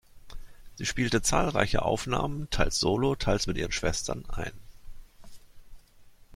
[0.73, 4.51] Sie spielte zahlreiche Aufnahmen, teils solo, teils mit ihren Schwestern ein.